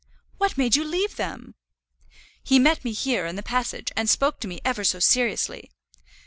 "What 0.39 0.57
made 0.57 0.75
you 0.75 0.83
leave 0.83 1.15
them?" 1.15 1.53
"He 2.43 2.57
met 2.57 2.83
me 2.83 2.91
here, 2.91 3.27
in 3.27 3.35
the 3.35 3.43
passage, 3.43 3.91
and 3.95 4.09
spoke 4.09 4.39
to 4.39 4.47
me 4.47 4.59
ever 4.65 4.83
so 4.83 4.97
seriously. 4.97 5.69